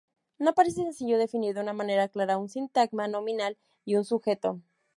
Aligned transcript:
No 0.39 0.55
parece 0.55 0.77
sencillo 0.81 1.19
definir 1.19 1.53
de 1.53 1.61
manera 1.73 2.07
clara 2.07 2.39
un 2.39 2.49
sintagma 2.49 3.07
nominal 3.07 3.55
y 3.85 3.97
un 3.97 4.03
sujeto. 4.03 4.59